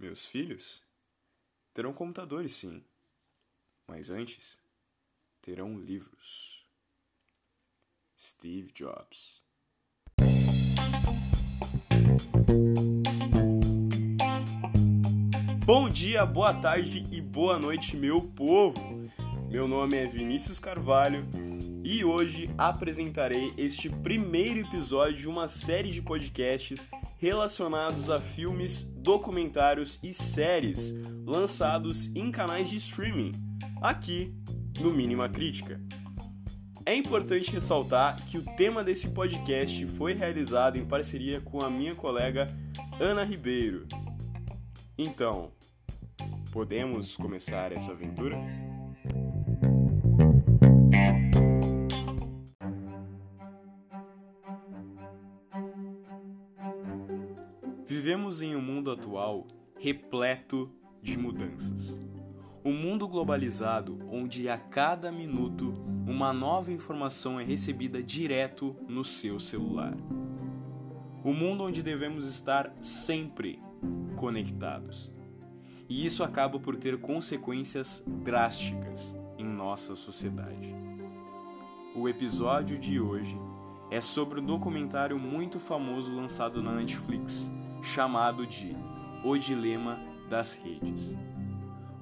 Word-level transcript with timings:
Meus 0.00 0.24
filhos 0.24 0.82
terão 1.74 1.92
computadores, 1.92 2.54
sim, 2.54 2.82
mas 3.86 4.08
antes 4.08 4.58
terão 5.42 5.78
livros. 5.78 6.66
Steve 8.18 8.72
Jobs. 8.72 9.42
Bom 15.66 15.90
dia, 15.90 16.24
boa 16.24 16.54
tarde 16.54 17.06
e 17.12 17.20
boa 17.20 17.58
noite, 17.58 17.94
meu 17.94 18.22
povo! 18.22 18.80
Meu 19.50 19.68
nome 19.68 19.98
é 19.98 20.06
Vinícius 20.06 20.58
Carvalho 20.58 21.28
e 21.84 22.02
hoje 22.06 22.48
apresentarei 22.56 23.52
este 23.58 23.90
primeiro 23.90 24.60
episódio 24.60 25.18
de 25.18 25.28
uma 25.28 25.46
série 25.46 25.90
de 25.90 26.00
podcasts 26.00 26.88
relacionados 27.20 28.08
a 28.08 28.18
filmes, 28.18 28.82
documentários 28.82 30.00
e 30.02 30.12
séries 30.12 30.94
lançados 31.26 32.06
em 32.16 32.32
canais 32.32 32.70
de 32.70 32.76
streaming, 32.76 33.32
aqui 33.82 34.34
no 34.80 34.90
Mínima 34.90 35.28
Crítica. 35.28 35.78
É 36.86 36.94
importante 36.94 37.50
ressaltar 37.50 38.24
que 38.24 38.38
o 38.38 38.42
tema 38.56 38.82
desse 38.82 39.10
podcast 39.10 39.86
foi 39.86 40.14
realizado 40.14 40.78
em 40.78 40.86
parceria 40.86 41.42
com 41.42 41.60
a 41.60 41.68
minha 41.68 41.94
colega 41.94 42.48
Ana 42.98 43.22
Ribeiro. 43.22 43.86
Então, 44.96 45.52
podemos 46.50 47.16
começar 47.16 47.70
essa 47.70 47.92
aventura? 47.92 48.38
Vivemos 57.90 58.40
em 58.40 58.54
um 58.54 58.62
mundo 58.62 58.88
atual 58.92 59.48
repleto 59.76 60.70
de 61.02 61.18
mudanças. 61.18 61.98
Um 62.64 62.72
mundo 62.72 63.08
globalizado 63.08 63.98
onde 64.08 64.48
a 64.48 64.56
cada 64.56 65.10
minuto 65.10 65.74
uma 66.06 66.32
nova 66.32 66.70
informação 66.70 67.40
é 67.40 67.42
recebida 67.42 68.00
direto 68.00 68.76
no 68.88 69.04
seu 69.04 69.40
celular. 69.40 69.96
Um 71.24 71.32
mundo 71.32 71.64
onde 71.64 71.82
devemos 71.82 72.26
estar 72.26 72.72
sempre 72.80 73.60
conectados. 74.14 75.10
E 75.88 76.06
isso 76.06 76.22
acaba 76.22 76.60
por 76.60 76.76
ter 76.76 76.96
consequências 77.00 78.04
drásticas 78.06 79.16
em 79.36 79.44
nossa 79.44 79.96
sociedade. 79.96 80.72
O 81.96 82.08
episódio 82.08 82.78
de 82.78 83.00
hoje 83.00 83.36
é 83.90 84.00
sobre 84.00 84.38
um 84.38 84.46
documentário 84.46 85.18
muito 85.18 85.58
famoso 85.58 86.14
lançado 86.14 86.62
na 86.62 86.72
Netflix, 86.72 87.50
chamado 87.82 88.46
de 88.46 88.76
O 89.24 89.36
Dilema 89.36 89.98
das 90.28 90.54
Redes. 90.54 91.16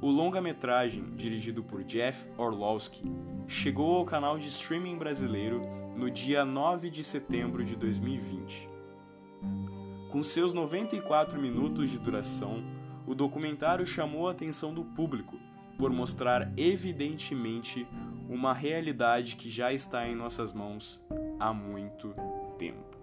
O 0.00 0.10
longa-metragem, 0.10 1.16
dirigido 1.16 1.64
por 1.64 1.82
Jeff 1.82 2.30
Orlowski, 2.36 3.02
chegou 3.48 3.96
ao 3.96 4.04
canal 4.04 4.38
de 4.38 4.48
streaming 4.48 4.96
brasileiro 4.96 5.60
no 5.96 6.10
dia 6.10 6.44
9 6.44 6.90
de 6.90 7.02
setembro 7.02 7.64
de 7.64 7.74
2020. 7.74 8.68
Com 10.10 10.22
seus 10.22 10.52
94 10.52 11.40
minutos 11.40 11.90
de 11.90 11.98
duração, 11.98 12.62
o 13.06 13.14
documentário 13.14 13.86
chamou 13.86 14.28
a 14.28 14.32
atenção 14.32 14.72
do 14.72 14.84
público 14.84 15.38
por 15.76 15.90
mostrar 15.90 16.52
evidentemente 16.56 17.86
uma 18.28 18.52
realidade 18.52 19.36
que 19.36 19.50
já 19.50 19.72
está 19.72 20.06
em 20.06 20.14
nossas 20.14 20.52
mãos 20.52 21.00
há 21.40 21.52
muito 21.52 22.14
tempo. 22.58 22.97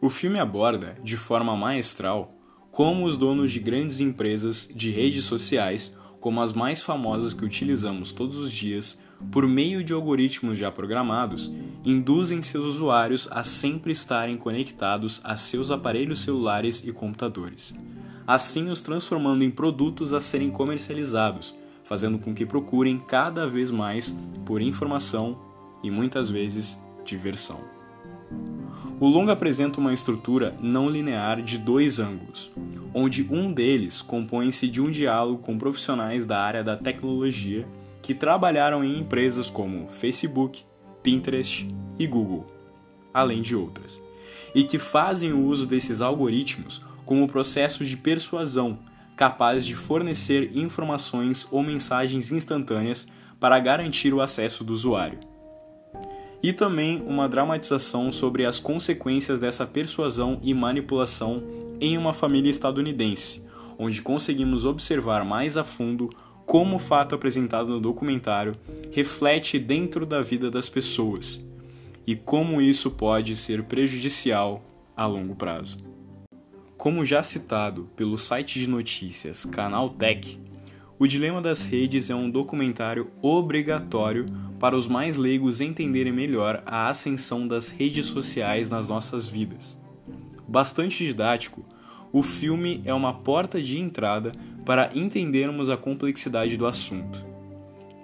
O 0.00 0.08
filme 0.08 0.38
aborda, 0.38 0.96
de 1.02 1.16
forma 1.16 1.56
maestral, 1.56 2.32
como 2.70 3.04
os 3.04 3.16
donos 3.16 3.50
de 3.50 3.58
grandes 3.58 3.98
empresas 3.98 4.70
de 4.72 4.90
redes 4.90 5.24
sociais, 5.24 5.96
como 6.20 6.40
as 6.40 6.52
mais 6.52 6.80
famosas 6.80 7.34
que 7.34 7.44
utilizamos 7.44 8.12
todos 8.12 8.36
os 8.38 8.52
dias, 8.52 9.00
por 9.32 9.48
meio 9.48 9.82
de 9.82 9.92
algoritmos 9.92 10.56
já 10.56 10.70
programados, 10.70 11.50
induzem 11.84 12.42
seus 12.42 12.64
usuários 12.64 13.26
a 13.32 13.42
sempre 13.42 13.90
estarem 13.90 14.36
conectados 14.36 15.20
a 15.24 15.36
seus 15.36 15.72
aparelhos 15.72 16.20
celulares 16.20 16.84
e 16.86 16.92
computadores, 16.92 17.76
assim 18.24 18.70
os 18.70 18.80
transformando 18.80 19.42
em 19.42 19.50
produtos 19.50 20.12
a 20.12 20.20
serem 20.20 20.50
comercializados, 20.50 21.56
fazendo 21.82 22.18
com 22.20 22.32
que 22.32 22.46
procurem 22.46 22.98
cada 23.00 23.48
vez 23.48 23.68
mais 23.68 24.16
por 24.46 24.62
informação 24.62 25.40
e 25.82 25.90
muitas 25.90 26.30
vezes 26.30 26.80
diversão. 27.04 27.77
O 29.00 29.06
longa 29.06 29.32
apresenta 29.32 29.78
uma 29.78 29.92
estrutura 29.92 30.56
não 30.60 30.90
linear 30.90 31.40
de 31.40 31.56
dois 31.56 32.00
ângulos, 32.00 32.50
onde 32.92 33.24
um 33.30 33.52
deles 33.52 34.02
compõe-se 34.02 34.66
de 34.66 34.80
um 34.80 34.90
diálogo 34.90 35.40
com 35.40 35.56
profissionais 35.56 36.26
da 36.26 36.40
área 36.42 36.64
da 36.64 36.76
tecnologia 36.76 37.64
que 38.02 38.12
trabalharam 38.12 38.82
em 38.82 38.98
empresas 38.98 39.48
como 39.48 39.88
Facebook, 39.88 40.64
Pinterest 41.00 41.68
e 41.96 42.08
Google, 42.08 42.44
além 43.14 43.40
de 43.40 43.54
outras, 43.54 44.02
e 44.52 44.64
que 44.64 44.80
fazem 44.80 45.32
o 45.32 45.44
uso 45.44 45.64
desses 45.64 46.00
algoritmos 46.00 46.82
como 47.06 47.28
processos 47.28 47.88
de 47.88 47.96
persuasão 47.96 48.80
capazes 49.16 49.64
de 49.64 49.76
fornecer 49.76 50.56
informações 50.56 51.46
ou 51.52 51.62
mensagens 51.62 52.32
instantâneas 52.32 53.06
para 53.38 53.60
garantir 53.60 54.12
o 54.12 54.20
acesso 54.20 54.64
do 54.64 54.72
usuário 54.72 55.20
e 56.42 56.52
também 56.52 57.02
uma 57.06 57.28
dramatização 57.28 58.12
sobre 58.12 58.44
as 58.44 58.58
consequências 58.58 59.40
dessa 59.40 59.66
persuasão 59.66 60.38
e 60.42 60.54
manipulação 60.54 61.42
em 61.80 61.96
uma 61.96 62.14
família 62.14 62.50
estadunidense, 62.50 63.44
onde 63.78 64.02
conseguimos 64.02 64.64
observar 64.64 65.24
mais 65.24 65.56
a 65.56 65.64
fundo 65.64 66.10
como 66.46 66.76
o 66.76 66.78
fato 66.78 67.14
apresentado 67.14 67.68
no 67.68 67.80
documentário 67.80 68.54
reflete 68.90 69.58
dentro 69.58 70.06
da 70.06 70.22
vida 70.22 70.50
das 70.50 70.68
pessoas 70.68 71.44
e 72.06 72.16
como 72.16 72.60
isso 72.62 72.90
pode 72.90 73.36
ser 73.36 73.64
prejudicial 73.64 74.62
a 74.96 75.04
longo 75.04 75.34
prazo. 75.34 75.76
Como 76.78 77.04
já 77.04 77.22
citado 77.22 77.90
pelo 77.94 78.16
site 78.16 78.58
de 78.58 78.66
notícias 78.66 79.44
Canal 79.44 79.90
Tech, 79.90 80.40
o 80.98 81.06
Dilema 81.06 81.40
das 81.40 81.62
Redes 81.62 82.10
é 82.10 82.14
um 82.14 82.28
documentário 82.28 83.08
obrigatório 83.22 84.26
para 84.58 84.76
os 84.76 84.88
mais 84.88 85.16
leigos 85.16 85.60
entenderem 85.60 86.12
melhor 86.12 86.60
a 86.66 86.88
ascensão 86.88 87.46
das 87.46 87.68
redes 87.68 88.06
sociais 88.06 88.68
nas 88.68 88.88
nossas 88.88 89.28
vidas. 89.28 89.78
Bastante 90.48 91.04
didático, 91.04 91.64
o 92.12 92.20
filme 92.22 92.82
é 92.84 92.92
uma 92.92 93.14
porta 93.14 93.62
de 93.62 93.78
entrada 93.78 94.32
para 94.64 94.90
entendermos 94.92 95.70
a 95.70 95.76
complexidade 95.76 96.56
do 96.56 96.66
assunto. 96.66 97.24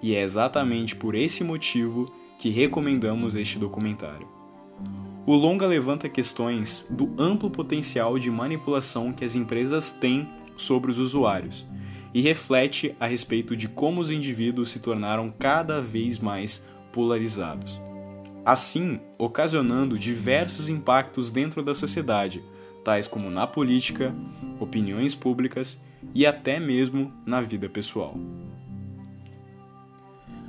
E 0.01 0.15
é 0.15 0.21
exatamente 0.21 0.95
por 0.95 1.15
esse 1.15 1.43
motivo 1.43 2.09
que 2.37 2.49
recomendamos 2.49 3.35
este 3.35 3.59
documentário. 3.59 4.27
O 5.25 5.35
longa 5.35 5.67
levanta 5.67 6.07
questões 6.07 6.87
do 6.89 7.11
amplo 7.17 7.49
potencial 7.49 8.17
de 8.17 8.31
manipulação 8.31 9.11
que 9.11 9.25
as 9.25 9.35
empresas 9.35 9.89
têm 9.89 10.29
sobre 10.55 10.91
os 10.91 10.99
usuários 10.99 11.65
e 12.15 12.21
reflete 12.21 12.95
a 12.97 13.07
respeito 13.07 13.57
de 13.57 13.67
como 13.67 13.99
os 13.99 14.09
indivíduos 14.09 14.71
se 14.71 14.79
tornaram 14.79 15.29
cada 15.37 15.81
vez 15.81 16.17
mais 16.17 16.65
polarizados. 16.93 17.77
Assim, 18.45 19.01
ocasionando 19.17 19.99
diversos 19.99 20.69
impactos 20.69 21.29
dentro 21.29 21.61
da 21.61 21.75
sociedade, 21.75 22.41
tais 22.85 23.05
como 23.05 23.29
na 23.29 23.45
política, 23.45 24.15
opiniões 24.61 25.13
públicas 25.13 25.83
e 26.13 26.25
até 26.25 26.57
mesmo 26.57 27.11
na 27.25 27.41
vida 27.41 27.67
pessoal. 27.67 28.17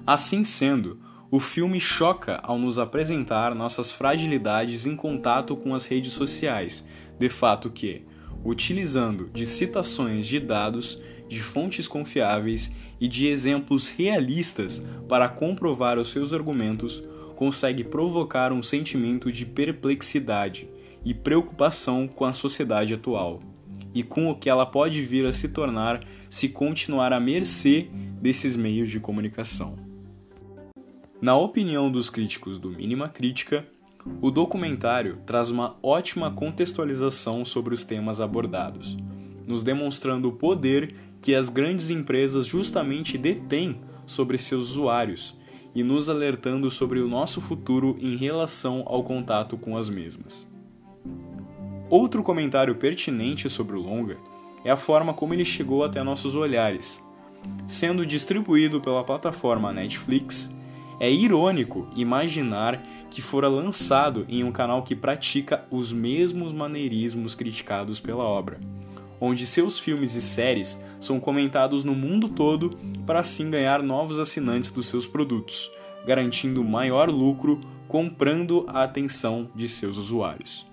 Assim 0.06 0.44
sendo, 0.44 1.00
o 1.32 1.40
filme 1.40 1.80
choca 1.80 2.36
ao 2.44 2.60
nos 2.60 2.78
apresentar 2.78 3.56
nossas 3.56 3.90
fragilidades 3.90 4.86
em 4.86 4.94
contato 4.94 5.56
com 5.56 5.74
as 5.74 5.84
redes 5.84 6.12
sociais, 6.12 6.86
de 7.18 7.28
fato 7.28 7.70
que, 7.70 8.06
utilizando 8.44 9.28
de 9.34 9.44
citações 9.44 10.28
de 10.28 10.38
dados, 10.38 11.02
de 11.28 11.40
fontes 11.40 11.88
confiáveis 11.88 12.74
e 13.00 13.08
de 13.08 13.26
exemplos 13.26 13.88
realistas 13.88 14.84
para 15.08 15.28
comprovar 15.28 15.98
os 15.98 16.10
seus 16.10 16.32
argumentos, 16.32 17.02
consegue 17.34 17.84
provocar 17.84 18.52
um 18.52 18.62
sentimento 18.62 19.30
de 19.30 19.44
perplexidade 19.44 20.68
e 21.04 21.12
preocupação 21.12 22.08
com 22.08 22.24
a 22.24 22.32
sociedade 22.32 22.94
atual 22.94 23.40
e 23.94 24.02
com 24.02 24.30
o 24.30 24.34
que 24.34 24.50
ela 24.50 24.66
pode 24.66 25.02
vir 25.02 25.24
a 25.24 25.32
se 25.32 25.48
tornar 25.48 26.04
se 26.28 26.48
continuar 26.48 27.12
à 27.12 27.20
mercê 27.20 27.88
desses 28.20 28.56
meios 28.56 28.90
de 28.90 29.00
comunicação. 29.00 29.76
Na 31.20 31.36
opinião 31.36 31.90
dos 31.90 32.10
críticos 32.10 32.58
do 32.58 32.70
Mínima 32.70 33.08
Crítica, 33.08 33.66
o 34.20 34.30
documentário 34.30 35.18
traz 35.24 35.50
uma 35.50 35.76
ótima 35.82 36.30
contextualização 36.30 37.44
sobre 37.44 37.74
os 37.74 37.84
temas 37.84 38.20
abordados, 38.20 38.96
nos 39.46 39.62
demonstrando 39.62 40.28
o 40.28 40.32
poder 40.32 40.94
que 41.26 41.34
as 41.34 41.48
grandes 41.48 41.90
empresas 41.90 42.46
justamente 42.46 43.18
detêm 43.18 43.80
sobre 44.06 44.38
seus 44.38 44.70
usuários 44.70 45.36
e 45.74 45.82
nos 45.82 46.08
alertando 46.08 46.70
sobre 46.70 47.00
o 47.00 47.08
nosso 47.08 47.40
futuro 47.40 47.96
em 48.00 48.14
relação 48.14 48.84
ao 48.86 49.02
contato 49.02 49.58
com 49.58 49.76
as 49.76 49.88
mesmas. 49.88 50.46
Outro 51.90 52.22
comentário 52.22 52.76
pertinente 52.76 53.50
sobre 53.50 53.74
o 53.76 53.80
longa 53.80 54.16
é 54.64 54.70
a 54.70 54.76
forma 54.76 55.12
como 55.12 55.34
ele 55.34 55.44
chegou 55.44 55.82
até 55.82 56.00
nossos 56.00 56.36
olhares. 56.36 57.02
Sendo 57.66 58.06
distribuído 58.06 58.80
pela 58.80 59.02
plataforma 59.02 59.72
Netflix, 59.72 60.54
é 61.00 61.10
irônico 61.10 61.88
imaginar 61.96 62.80
que 63.10 63.20
fora 63.20 63.48
lançado 63.48 64.24
em 64.28 64.44
um 64.44 64.52
canal 64.52 64.84
que 64.84 64.94
pratica 64.94 65.66
os 65.72 65.92
mesmos 65.92 66.52
maneirismos 66.52 67.34
criticados 67.34 67.98
pela 67.98 68.22
obra, 68.22 68.60
onde 69.20 69.44
seus 69.44 69.76
filmes 69.76 70.14
e 70.14 70.22
séries 70.22 70.78
são 71.06 71.20
comentados 71.20 71.84
no 71.84 71.94
mundo 71.94 72.28
todo 72.28 72.76
para 73.06 73.20
assim 73.20 73.48
ganhar 73.48 73.82
novos 73.82 74.18
assinantes 74.18 74.72
dos 74.72 74.88
seus 74.88 75.06
produtos, 75.06 75.70
garantindo 76.04 76.64
maior 76.64 77.08
lucro 77.08 77.60
comprando 77.86 78.64
a 78.68 78.82
atenção 78.82 79.48
de 79.54 79.68
seus 79.68 79.96
usuários. 79.96 80.66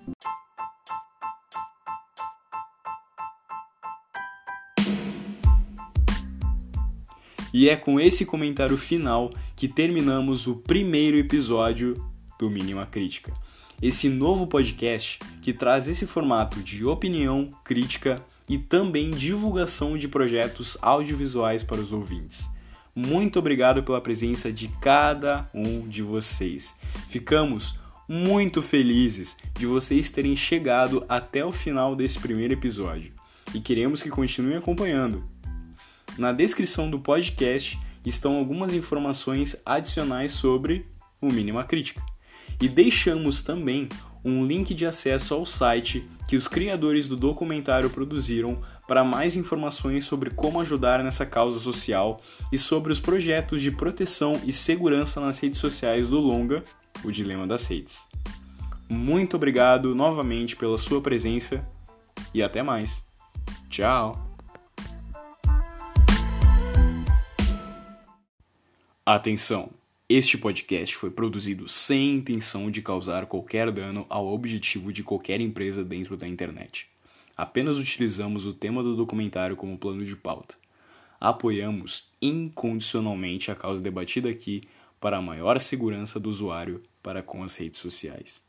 E 7.52 7.68
é 7.68 7.76
com 7.76 8.00
esse 8.00 8.26
comentário 8.26 8.76
final 8.76 9.30
que 9.54 9.68
terminamos 9.68 10.48
o 10.48 10.56
primeiro 10.56 11.16
episódio 11.16 11.94
do 12.36 12.50
Mínima 12.50 12.84
Crítica. 12.84 13.32
Esse 13.80 14.08
novo 14.08 14.48
podcast 14.48 15.20
que 15.40 15.52
traz 15.52 15.86
esse 15.86 16.04
formato 16.04 16.60
de 16.60 16.84
opinião, 16.84 17.50
crítica 17.62 18.24
e 18.48 18.58
também 18.58 19.10
divulgação 19.10 19.96
de 19.96 20.08
projetos 20.08 20.76
audiovisuais 20.82 21.62
para 21.62 21.80
os 21.80 21.92
ouvintes. 21.92 22.46
Muito 22.94 23.38
obrigado 23.38 23.82
pela 23.82 24.00
presença 24.00 24.52
de 24.52 24.68
cada 24.80 25.48
um 25.52 25.80
de 25.88 26.02
vocês. 26.02 26.78
Ficamos 27.08 27.78
muito 28.08 28.60
felizes 28.62 29.36
de 29.58 29.66
vocês 29.66 30.10
terem 30.10 30.36
chegado 30.36 31.04
até 31.08 31.44
o 31.44 31.50
final 31.50 31.96
desse 31.96 32.20
primeiro 32.20 32.52
episódio 32.52 33.12
e 33.54 33.60
queremos 33.60 34.02
que 34.02 34.10
continuem 34.10 34.56
acompanhando. 34.56 35.24
Na 36.16 36.32
descrição 36.32 36.88
do 36.88 37.00
podcast 37.00 37.78
estão 38.04 38.36
algumas 38.36 38.72
informações 38.72 39.56
adicionais 39.64 40.32
sobre 40.32 40.86
o 41.20 41.32
Mínima 41.32 41.64
Crítica. 41.64 42.13
E 42.60 42.68
deixamos 42.68 43.42
também 43.42 43.88
um 44.24 44.44
link 44.44 44.72
de 44.74 44.86
acesso 44.86 45.34
ao 45.34 45.44
site 45.44 46.08
que 46.26 46.36
os 46.36 46.48
criadores 46.48 47.06
do 47.06 47.16
documentário 47.16 47.90
produziram 47.90 48.60
para 48.88 49.04
mais 49.04 49.36
informações 49.36 50.06
sobre 50.06 50.30
como 50.30 50.60
ajudar 50.60 51.04
nessa 51.04 51.26
causa 51.26 51.58
social 51.58 52.20
e 52.50 52.56
sobre 52.56 52.90
os 52.90 52.98
projetos 52.98 53.60
de 53.60 53.70
proteção 53.70 54.40
e 54.44 54.52
segurança 54.52 55.20
nas 55.20 55.38
redes 55.38 55.60
sociais 55.60 56.08
do 56.08 56.18
Longa, 56.18 56.62
o 57.04 57.10
Dilema 57.10 57.46
das 57.46 57.66
Redes. 57.66 58.06
Muito 58.88 59.36
obrigado 59.36 59.94
novamente 59.94 60.56
pela 60.56 60.78
sua 60.78 61.00
presença 61.00 61.66
e 62.32 62.42
até 62.42 62.62
mais. 62.62 63.02
Tchau! 63.68 64.36
Atenção! 69.04 69.83
Este 70.16 70.38
podcast 70.38 70.94
foi 70.94 71.10
produzido 71.10 71.68
sem 71.68 72.14
intenção 72.14 72.70
de 72.70 72.80
causar 72.80 73.26
qualquer 73.26 73.72
dano 73.72 74.06
ao 74.08 74.28
objetivo 74.28 74.92
de 74.92 75.02
qualquer 75.02 75.40
empresa 75.40 75.82
dentro 75.82 76.16
da 76.16 76.28
internet. 76.28 76.86
Apenas 77.36 77.78
utilizamos 77.78 78.46
o 78.46 78.54
tema 78.54 78.80
do 78.80 78.94
documentário 78.94 79.56
como 79.56 79.76
plano 79.76 80.04
de 80.04 80.14
pauta. 80.14 80.54
Apoiamos 81.18 82.10
incondicionalmente 82.22 83.50
a 83.50 83.56
causa 83.56 83.82
debatida 83.82 84.30
aqui 84.30 84.60
para 85.00 85.16
a 85.16 85.20
maior 85.20 85.58
segurança 85.58 86.20
do 86.20 86.30
usuário 86.30 86.80
para 87.02 87.20
com 87.20 87.42
as 87.42 87.56
redes 87.56 87.80
sociais. 87.80 88.40